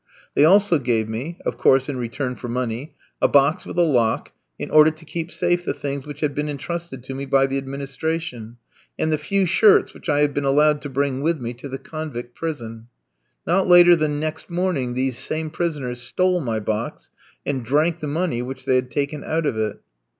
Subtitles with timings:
[0.33, 4.31] They also gave me of course in return for money a box with a lock,
[4.57, 7.59] in order to keep safe the things which had been entrusted to me by the
[7.59, 8.57] administration,
[8.97, 11.77] and the few shirts that I had been allowed to bring with me to the
[11.77, 12.87] convict prison.
[13.45, 17.11] Not later than next morning these same prisoners stole my box,
[17.45, 19.81] and drank the money which they had taken out of it.